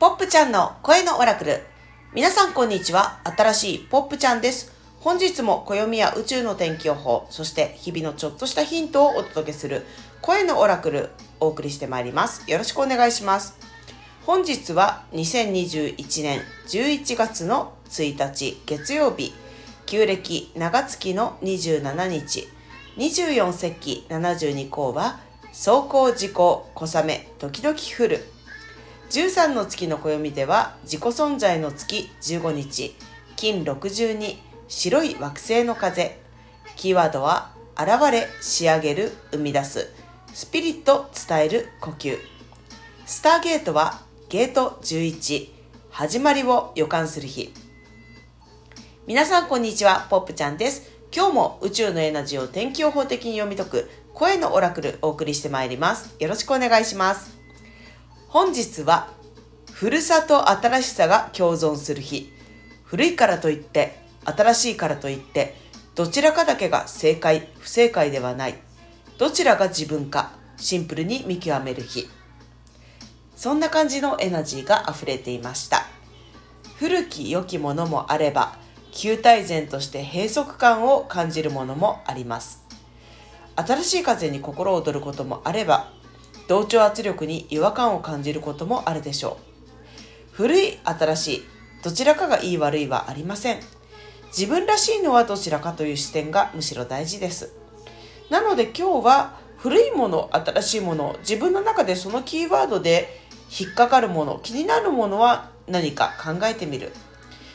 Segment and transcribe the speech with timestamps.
[0.00, 1.60] ポップちゃんの声のオラクル。
[2.14, 3.20] 皆さんこんにちは。
[3.36, 4.72] 新しいポップちゃんです。
[4.98, 9.84] 本日も暦や宇宙の天気予報、そして日々のちょっとしたヒントをお届けする
[10.22, 12.50] 声のオラクルお送りしてまいります。
[12.50, 13.58] よろしくお願いします。
[14.24, 19.34] 本日は2021年11月の1日月曜日、
[19.84, 22.48] 旧暦長月の27日、
[22.96, 28.24] 24節気72項は、走行時効小雨時々降る
[29.10, 32.94] 13の月の暦では自己存在の月15日。
[33.34, 34.36] 金62
[34.68, 36.20] 白い惑星の風。
[36.76, 39.88] キーワードは現れ仕上げる生み出す。
[40.32, 42.18] スピリット伝える呼吸。
[43.04, 45.48] スターゲートはゲート11
[45.90, 47.52] 始まりを予感する日。
[49.08, 50.88] 皆さんこんにちはポップちゃんです。
[51.12, 56.14] 今日も宇宙のエナジーを天気予報的に読み解く声のオラクルお送りしてまいります。
[56.20, 57.39] よろしくお願いします。
[58.32, 59.08] 本日は、
[59.72, 62.32] ふるさと新しさが共存する日。
[62.84, 65.56] 古いからといって、新しいからといって、
[65.96, 68.54] どちらかだけが正解、不正解ではない。
[69.18, 72.08] どちらが自分か、シンプルに見極める日。
[73.34, 75.86] そんな感じのエナジーが溢れていました。
[76.76, 78.56] 古き良きものもあれば、
[78.92, 82.62] 旧体前として閉塞感を感じるものもあります。
[83.56, 85.98] 新しい風に心躍ることもあれば、
[86.50, 89.38] 同調圧力に違和感を感じることもあるでしょ
[90.32, 90.32] う。
[90.32, 91.42] 古い、新しい、
[91.84, 93.60] どちらかがいい悪いはありません。
[94.36, 97.52] 自分らしいのはどちらかという視点がむしろ大事です。
[98.30, 103.20] なので今日は古いもの、新しいもの、自分の中でそのキーワードで
[103.56, 106.90] 引っかかるもの、気になるものは何か考えてみる。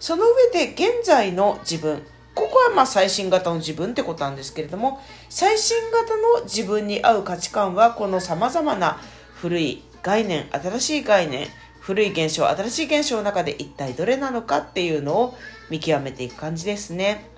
[0.00, 2.06] その上で現在の自分、
[2.38, 9.00] ここはまあ最新型の自分ってことなんですけれども最新型の自分に合う価値観はこのさまざまな
[9.34, 11.48] 古い概念新しい概念
[11.80, 15.34] 古い現象新しい現象の中で一体どれなのかっていうのを
[15.68, 17.28] 見極めていく感じですね。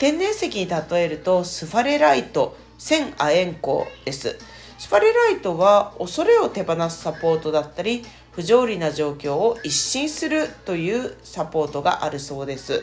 [0.00, 4.40] 天然石に例えるとスファレライト千亜鉛光です。
[4.76, 12.82] スファレライトは恐れを手放すサポートだったり不条理な状況を一新するというサポートがあるそうです。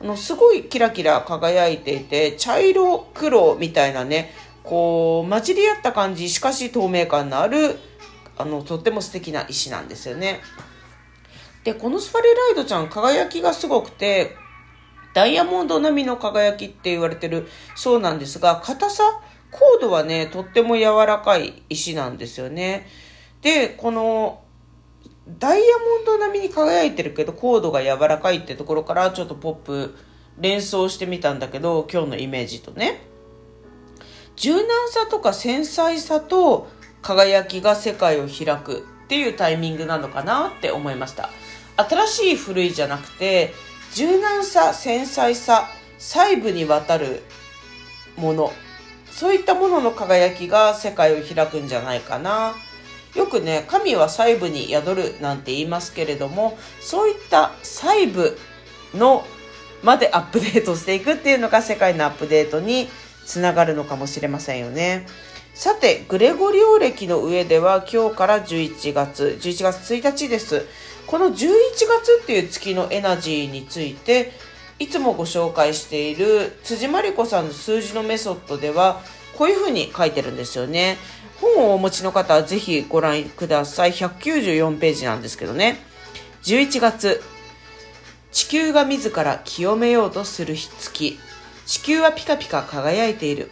[0.00, 4.32] あのすごいキラキラ輝いていて茶色黒みたいなね
[4.62, 7.78] こう混じり合った感じしかし透明感のある
[8.36, 10.40] あのとっても素敵な石なんですよね。
[11.62, 14.36] でこのスファレライトちゃん輝きがすごくて
[15.14, 19.02] ダイヤモンド並みの輝きって言われてるそうなんですが硬さ
[19.50, 22.86] コードはねとっても柔らかい石なんですよね。
[23.40, 24.43] でこの
[25.28, 29.96] ダイヤモンド並みに輝いてるけどコードが柔らかいってところからちょっとポップ
[30.38, 33.00] 連想してみたんだけど今日のイメージとね。
[34.36, 36.68] 柔軟さとか繊細さと
[37.02, 41.30] 輝きが世界を開くっていうタイミングなのかなって思いました。
[41.76, 43.52] 新しい古いじゃなくて
[43.94, 45.68] 柔軟さ繊細さ
[45.98, 47.22] 細部にわたる
[48.16, 48.52] もの。
[49.10, 52.54] そういったものの輝きが世界を開くんじゃないかな。
[53.14, 58.36] よくね、神は細部に宿るなんて言いますけれども、そういった細部
[58.94, 59.24] の
[59.82, 62.88] までアップデートしていくっていうのが世界のアップデートに
[63.26, 65.06] つながるのかもしれませんよね。
[65.54, 70.66] さて、グレゴリオ暦の上では今日から11月、11月1日です。
[71.06, 74.32] この11月っていう月のエナジーについて、
[74.80, 79.00] いつもご紹介している辻真理子さんの数字のメソッドでは、
[79.38, 80.98] こういうふうに書いてるんですよね。
[81.44, 83.92] 本をお持ちの方はぜひご覧ください。
[83.92, 85.78] 194ページなんですけどね。
[86.42, 87.22] 11月、
[88.32, 91.18] 地球が自ら清めようとする月。
[91.66, 93.50] 地球はピカピカ輝いている。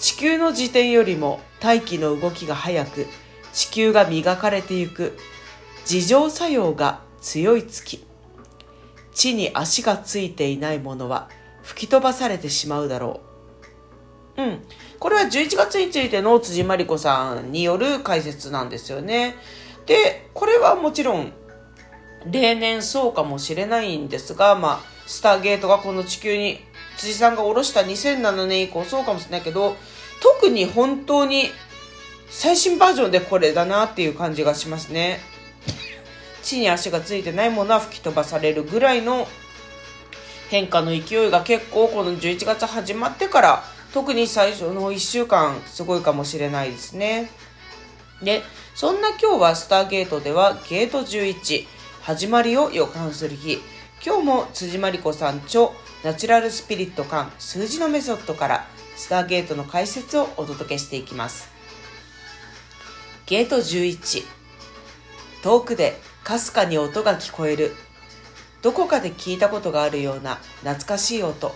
[0.00, 3.06] 地球の時点よりも大気の動きが速く、
[3.52, 5.18] 地球が磨かれてゆく。
[5.90, 8.04] 自浄作用が強い月。
[9.14, 11.28] 地に足がついていないものは
[11.62, 13.27] 吹き飛ばされてしまうだろう。
[14.38, 14.62] うん。
[14.98, 19.36] これは11月についての辻真理子さんによる解説なんですよね。
[19.86, 21.32] で、これはもちろん
[22.24, 26.60] 例年そうかもしれないんですが、まあ、スターゲートがこの地球に
[26.96, 29.76] 辻さんが下ろした2007年以降そうかもしれないけど、
[30.22, 31.50] 特に本当に
[32.30, 35.20] 最新バージョンでこれだなっていう感じがしますね。
[36.42, 39.26] 地に足がついてないものは吹き飛ばされるぐらいの
[40.48, 43.64] 変化の勢いが結構この11月始まってから
[43.98, 47.30] 特に最初の1週間すごいかもしれないですね。
[48.22, 48.44] で、
[48.76, 51.66] そんな今日はスターゲートではゲート11
[52.02, 53.58] 始まりを予感する日。
[54.06, 55.70] 今日も辻真理子さん著
[56.04, 61.50] ナチュラルスピリット感数字のメソッドからスターゲートの解説をお届けしていきます。
[63.26, 64.22] ゲート11
[65.42, 67.74] 遠くでかすかに音が聞こえる。
[68.62, 71.52] どこかで聞いたことがあるような懐かしい音。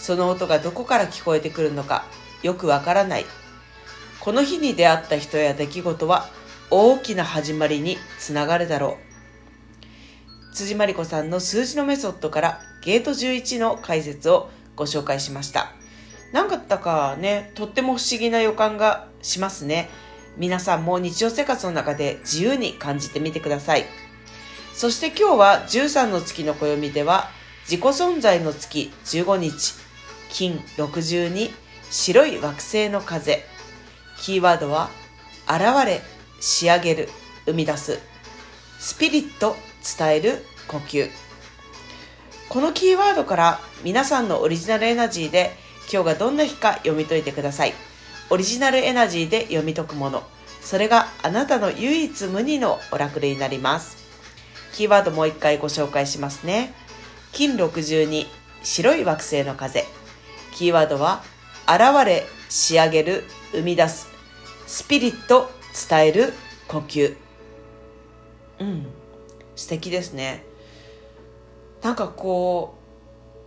[0.00, 2.06] その音がどこから聞こえてくるのか
[2.42, 3.26] よくわからない。
[4.20, 6.28] この日に出会った人や出来事は
[6.70, 8.98] 大きな始まりにつながるだろ
[10.52, 10.54] う。
[10.54, 15.72] 辻真理子さんの数字のメソッドからゲート11の解説をご紹介しました。
[16.32, 19.90] なんかったかね、とっても不思議な予感がしますね。
[20.36, 23.84] 皆さんも日常生活の中で自由に感じてみてください。
[24.72, 27.28] そして今日は13の月の暦では
[27.64, 29.74] 自己存在の月15日、
[30.30, 31.50] 金62、
[31.90, 33.44] 白い惑星の風。
[34.18, 34.90] キーワードは
[35.46, 36.00] 現れ、
[36.40, 37.08] 仕上げる、
[37.46, 37.98] 生み出す。
[38.78, 39.56] スピリット、
[39.98, 41.10] 伝える、呼吸。
[42.48, 45.52] このキーワードから皆さんのオリジナルエナジーで
[45.92, 47.74] 今日がどんな日か読み解いてください。
[48.30, 50.22] オリジナルエナジーで読み解くもの。
[50.60, 53.96] それがあなたの唯一無二のオラクルになります。
[54.72, 56.72] キーワードもう一回ご紹介しますね。
[57.32, 58.26] 金62、
[58.62, 59.84] 白い惑星の風。
[60.54, 61.22] キーワードは、
[61.66, 64.08] 現れ、仕上げる、生み出す。
[64.66, 65.50] スピリット、
[65.88, 66.32] 伝える、
[66.68, 67.16] 呼吸。
[68.60, 68.86] うん。
[69.56, 70.44] 素敵ですね。
[71.82, 72.80] なんかこう、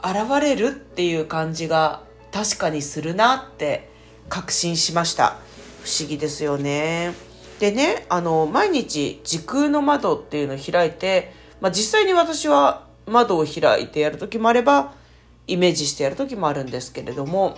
[0.03, 2.03] 現れるっていう感じが
[2.33, 3.89] 確かにするなって
[4.27, 5.37] 確信しました
[5.83, 7.13] 不思議ですよね
[7.59, 14.93] でねあの毎日時空の窓っていうのを開いて、まあ、実際に私は窓を開いてやる時もあれば
[15.47, 17.57] イメージしてやる時もあるんですけれども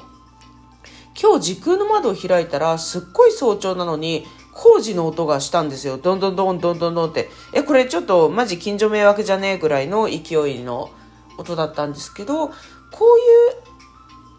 [1.20, 5.98] 今日時空の窓を開いたらすっごい早朝なのに工事の音がしたんですよ。
[5.98, 7.30] どんどんどんどんどんどんって。
[7.54, 10.92] え、これちょっとマジ近所迷惑じゃねえぐらいの勢いの
[11.38, 12.56] 音だったんですけど、こういう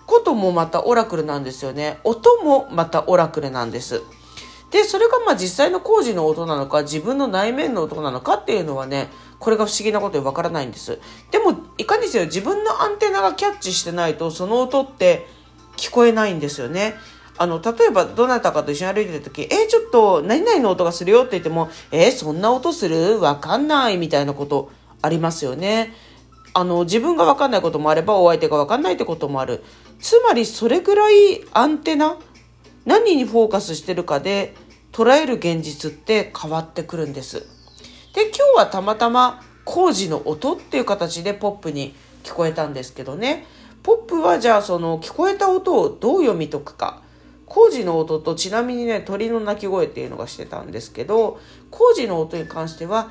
[0.07, 1.99] こともまたオラクルなんですよね。
[2.03, 4.03] 音もまたオラクルなんです。
[4.71, 9.09] で、それがまあ実際の工事の音なのか、自分の内面の音なのかっていうのはね、
[9.39, 10.99] これが不思議なことでわからないんです。
[11.31, 15.27] でも、いかにせよ自分のアンテナがキャッチしてないと、その音って
[15.77, 16.95] 聞こえないんですよね。
[17.39, 23.21] あの、例えばどなたかと一緒に歩いてる時、えー、ちょっと何々の音がするよって言っても、えー、そんな音する？
[23.21, 24.71] わかんないみたいなこと
[25.03, 25.93] ありますよね。
[26.55, 29.63] あの、自分がわかんないこともあれば、お相手がわかんないってこともある。
[30.01, 32.17] つまり、それぐらいアンテナ、
[32.87, 34.55] 何にフォーカスしてるかで、
[34.93, 37.41] 捉える現実って変わってくるんです。
[38.15, 43.45] で、今日はたまたま工事の音っていう形でポップに聞こえたんですけどね。
[43.83, 47.03] ポップはじゃあその聞こえた音をどう読み解くか。
[47.45, 51.41] 工事の音とちなみにね、鳥の鳴き声っていうのがしてたんですけど、
[51.71, 53.11] 工事の音に関しては、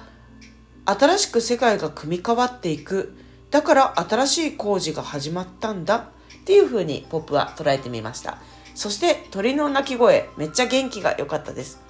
[0.86, 3.16] 新しく世界が組み替わっていく。
[3.52, 6.04] だから新しい工事が始まったんだっ
[6.46, 8.38] ていう風にポップは捉えてみました。
[8.76, 11.82] そして鳥の鳴き声、めっちゃ元気が良かったです。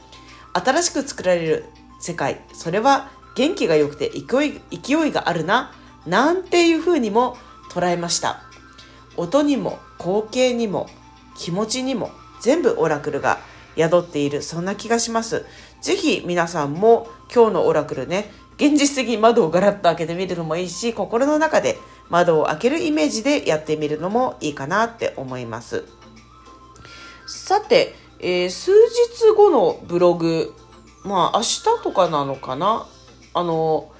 [0.54, 1.66] 新しく作られる
[2.00, 5.74] 世界、それは元気が良くて勢い勢いがあるな、
[6.06, 7.38] なんていう風にも
[7.72, 8.42] 捉えました。
[9.18, 10.88] 音にも光景にも
[11.36, 12.12] 気持ちにも
[12.42, 13.40] 全部オラクルが
[13.76, 15.46] 宿っている、そんな気がします。
[15.82, 21.78] ぜひ皆さんも今日のオラクルね、現実的に窓をガラッと開けてみるのもいいし、心の中で
[22.10, 25.84] 窓を開けるイメージでやってみるのもいいかなって思います。
[27.26, 30.54] さて、えー、数日後のブログ、
[31.04, 32.88] まあ明日とかなのかな？
[33.34, 33.92] あの、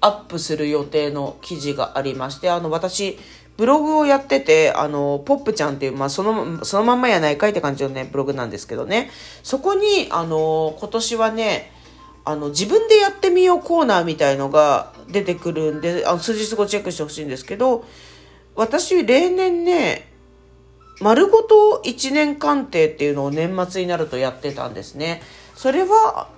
[0.00, 3.18] アップする予定の記事がありまして、あの私、
[3.56, 9.10] ブログをやってて、あの、ポップちゃんっていう、まあ、その、そのまんまやないかいって感じのね、ブログなんですけどね。
[9.44, 11.70] そこに、あの、今年はね、
[12.24, 17.84] あの、自分でやってみようコーナーみたいのが出てくるんで、あの、数日後チェックしてほしいんですけど、
[18.56, 20.13] 私、例年ね、
[21.00, 25.22] 丸ごと1年鑑定っていうのを年末になるとやってたんですね。
[25.56, 26.28] それは、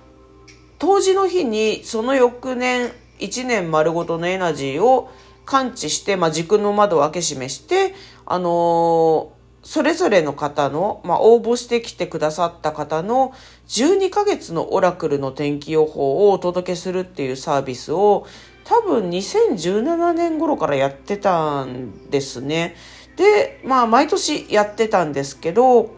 [0.79, 5.09] 当時の日に、その翌年、1年丸ごとのエナジーを
[5.45, 7.93] 感知して、まあ、軸の窓を開け閉めして、
[8.25, 9.37] あのー
[9.67, 13.33] それぞれの方の、まあ、応募してきてくださった方の
[13.67, 18.25] 12ヶ月のオラクルの天気予報をお届けするっていうサービスを
[18.63, 22.75] 多分2017年頃からやってたんですね。
[23.17, 25.95] で、まあ毎年やってたんですけど、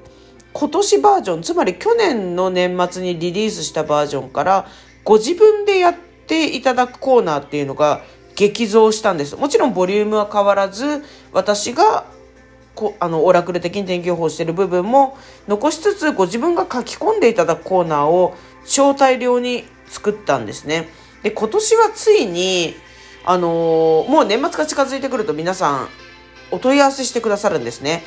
[0.53, 4.67] 今年バージョン、つまり去年の年末にリリースしたバージョンから
[5.03, 5.95] ご自分でやっ
[6.27, 8.01] ていただくコーナーっていうのが
[8.35, 9.35] 激増したんです。
[9.35, 12.05] もちろんボリュームは変わらず、私が
[12.73, 15.17] こあのオラクル的に天気予報してる部分も
[15.49, 18.35] 残しつつご自分が書き込んでいただくコーナーを
[18.65, 20.87] 超大量に作ったんですね。
[21.21, 22.75] で今年はついに
[23.25, 25.89] あのー、もう年末が近づいてくると皆さん
[26.51, 28.03] お問い合わせしてくださるんですね。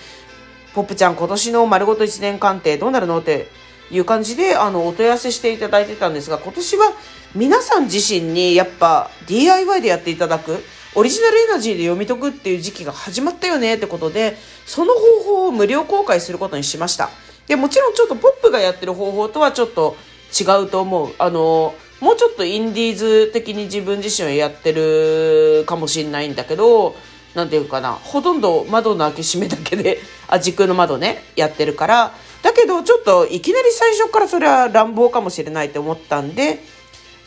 [0.75, 3.49] ポップちゃん今年の丸ごと1年鑑定どうなるのって
[3.91, 6.93] いう感じで、あの、お問い合わせしていただいてたんですが、今年は
[7.35, 10.63] 皆さん自身にやっぱ DIY でやっていただく、
[10.95, 17.11] オリジナルエナジーで読み解くっていう時期が始まったよねってことで、その方法を無料公開することにしました。
[17.47, 19.97] で、もちろんちょっとポップがやってる方法とはちょっと
[20.39, 21.15] 違うと思う。
[21.19, 26.97] あの、もうちょっとインディーズ的に自分自身はやってるかもしれないんだけど、
[27.35, 32.13] なんていうかな、ほとんど窓の開け閉めだけで、 あ、時空の窓ね、やってるから、
[32.43, 36.63] だけどちょっといきなり最初からそれは乱暴かもしれないと思ったんで、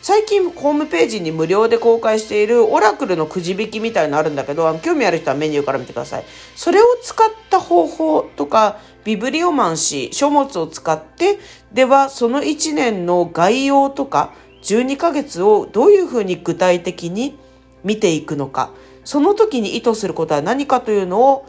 [0.01, 6.25] 最近ホームページに無料で公開しているオラクルのくじ引きみたいのあるんだけど、あの興味ある人はメニューから見てください。
[6.55, 11.39] それを使った方法とか、ビブリオマンシー、書物を使って、
[11.73, 14.31] ではその1年の概要とか、
[14.61, 17.37] 12ヶ月をどういうふうに具体的に
[17.83, 18.69] 見ていくのか、
[19.05, 21.45] その時に意図することは何かというのを、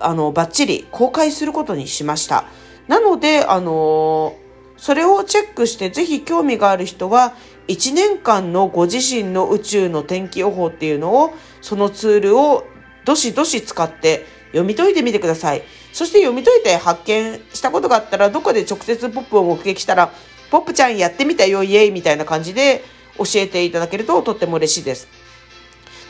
[0.00, 2.44] あの、バッチリ公開することにしました。
[2.86, 4.34] なので、あの
[4.78, 7.34] それをチェックしてぜひ興味がある人は
[7.66, 12.64] 1年間のご自身の宇宙の天気予報っていうのをそのツールを
[13.04, 15.62] どしどし使って読み解いてみてください。
[15.92, 20.12] そして読み解いて発見したことがあったらどこで直接ポップを目撃したら
[20.50, 22.84] ポップちゃんやってみたよイエイみたいな感じで
[23.18, 25.08] 教えていただけるととっても嬉しいです。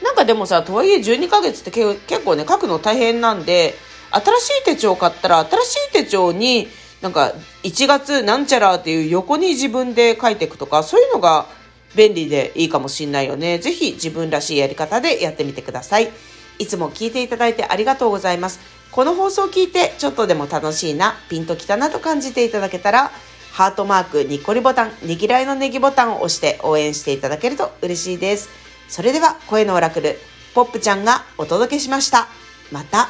[0.02, 3.74] なんかでもさ、とはいえ12ヶ月って結構ね、書くの大変なんで、
[4.10, 6.68] 新しい手帳買ったら新しい手帳に
[7.02, 11.46] なんか1月なんちゃらっていう横に自分で書いていくとか、そういうのが
[11.94, 13.58] 便利でいいかもしんないよね。
[13.58, 16.10] ぜひ自分らしいやり方でやってみてください。
[16.58, 18.60] いつも聞いていただいてありがとうございます。
[18.90, 23.12] この放送を聞いてちょっとでも楽しいな、ピンときたなと感じていただけたら、
[23.52, 28.48] ハートマーク、にっこりボタン、ねぎらいのネギボタンを押して応援していただけると嬉しいです。
[28.88, 30.18] それでは声のオラクル、
[30.54, 32.26] ポップちゃんがお届けしました。
[32.72, 33.08] また。